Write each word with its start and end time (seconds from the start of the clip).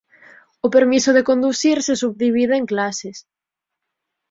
O 0.65 0.67
permiso 0.75 1.09
de 1.13 1.25
conducir 1.29 1.77
se 1.87 1.93
subdivide 2.01 2.55
en 2.61 2.65
clases. 2.71 3.17